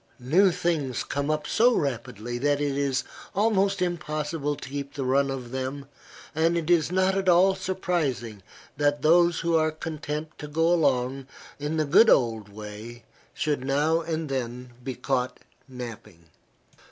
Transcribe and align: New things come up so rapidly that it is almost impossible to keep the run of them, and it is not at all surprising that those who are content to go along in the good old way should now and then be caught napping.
New 0.19 0.49
things 0.49 1.03
come 1.03 1.29
up 1.29 1.45
so 1.45 1.75
rapidly 1.75 2.39
that 2.39 2.59
it 2.59 2.75
is 2.75 3.03
almost 3.35 3.83
impossible 3.83 4.55
to 4.55 4.69
keep 4.69 4.95
the 4.95 5.05
run 5.05 5.29
of 5.29 5.51
them, 5.51 5.85
and 6.33 6.57
it 6.57 6.71
is 6.71 6.91
not 6.91 7.15
at 7.15 7.29
all 7.29 7.53
surprising 7.53 8.41
that 8.77 9.03
those 9.03 9.41
who 9.41 9.55
are 9.55 9.69
content 9.71 10.29
to 10.39 10.47
go 10.47 10.73
along 10.73 11.27
in 11.59 11.77
the 11.77 11.85
good 11.85 12.09
old 12.09 12.49
way 12.49 13.03
should 13.35 13.63
now 13.63 14.01
and 14.01 14.27
then 14.27 14.71
be 14.83 14.95
caught 14.95 15.37
napping. 15.67 16.25